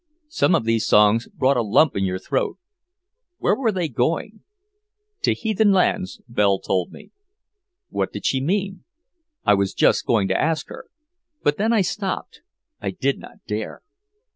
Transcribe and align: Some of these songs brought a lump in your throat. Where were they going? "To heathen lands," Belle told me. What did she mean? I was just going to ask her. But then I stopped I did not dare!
Some 0.29 0.55
of 0.55 0.63
these 0.63 0.87
songs 0.87 1.27
brought 1.27 1.57
a 1.57 1.61
lump 1.61 1.95
in 1.95 2.05
your 2.05 2.17
throat. 2.17 2.57
Where 3.37 3.55
were 3.55 3.71
they 3.71 3.87
going? 3.87 4.39
"To 5.21 5.35
heathen 5.35 5.71
lands," 5.71 6.21
Belle 6.27 6.57
told 6.57 6.91
me. 6.91 7.11
What 7.89 8.11
did 8.11 8.25
she 8.25 8.41
mean? 8.41 8.83
I 9.45 9.53
was 9.53 9.75
just 9.75 10.07
going 10.07 10.27
to 10.29 10.41
ask 10.41 10.69
her. 10.69 10.85
But 11.43 11.57
then 11.57 11.71
I 11.71 11.81
stopped 11.81 12.41
I 12.81 12.89
did 12.89 13.19
not 13.19 13.45
dare! 13.45 13.83